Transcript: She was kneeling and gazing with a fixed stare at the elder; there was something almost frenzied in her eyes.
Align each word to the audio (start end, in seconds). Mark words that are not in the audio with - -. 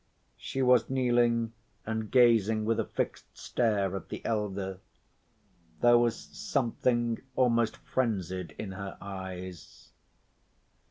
She 0.39 0.63
was 0.63 0.89
kneeling 0.89 1.53
and 1.85 2.09
gazing 2.09 2.65
with 2.65 2.79
a 2.79 2.85
fixed 2.85 3.37
stare 3.37 3.95
at 3.95 4.09
the 4.09 4.25
elder; 4.25 4.79
there 5.79 5.99
was 5.99 6.15
something 6.17 7.21
almost 7.35 7.77
frenzied 7.77 8.55
in 8.57 8.71
her 8.71 8.97
eyes. 8.99 9.91